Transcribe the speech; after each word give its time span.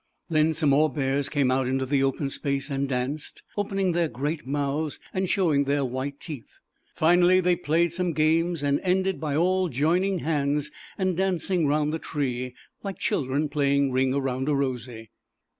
Then 0.31 0.55
some 0.55 0.71
more 0.71 0.89
bears 0.91 1.29
came 1.29 1.51
out 1.51 1.67
into 1.67 1.85
the 1.85 2.01
open 2.01 2.31
space 2.31 2.71
and 2.71 2.89
danced, 2.89 3.43
opening 3.55 3.91
their 3.91 4.07
great 4.07 4.47
mouths 4.47 4.99
and 5.13 5.29
showing 5.29 5.65
their 5.65 5.85
white 5.85 6.19
teeth. 6.19 6.57
Finally 6.95 7.39
they 7.39 7.55
played 7.55 7.93
some 7.93 8.13
games 8.13 8.63
and 8.63 8.79
ended 8.79 9.19
by 9.19 9.35
all 9.35 9.69
joining 9.69 10.17
hands 10.17 10.71
and 10.97 11.15
dancing 11.15 11.65
around 11.67 11.91
the 11.91 11.99
tree, 11.99 12.55
like 12.81 12.97
children 12.97 13.47
playing" 13.47 13.91
Ring 13.91 14.11
around 14.11 14.49
a 14.49 14.55
Rosy." 14.55 15.11